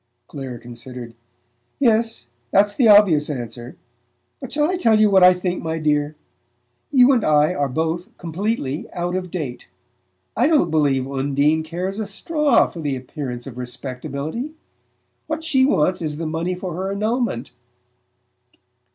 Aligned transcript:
Clare 0.25 0.57
considered. 0.57 1.13
"Yes; 1.77 2.25
that's 2.49 2.73
the 2.73 2.87
obvious 2.87 3.29
answer. 3.29 3.77
But 4.39 4.51
shall 4.51 4.67
I 4.67 4.75
tell 4.75 4.99
you 4.99 5.11
what 5.11 5.23
I 5.23 5.31
think, 5.35 5.61
my 5.61 5.77
dear? 5.77 6.15
You 6.89 7.11
and 7.11 7.23
I 7.23 7.53
are 7.53 7.69
both 7.69 8.17
completely 8.17 8.91
out 8.93 9.13
of 9.13 9.29
date. 9.29 9.67
I 10.35 10.47
don't 10.47 10.71
believe 10.71 11.05
Undine 11.05 11.61
cares 11.61 11.99
a 11.99 12.07
straw 12.07 12.65
for 12.65 12.79
'the 12.81 12.95
appearance 12.95 13.45
of 13.45 13.59
respectability.' 13.59 14.55
What 15.27 15.43
she 15.43 15.65
wants 15.65 16.01
is 16.01 16.17
the 16.17 16.25
money 16.25 16.55
for 16.55 16.73
her 16.73 16.91
annulment." 16.91 17.51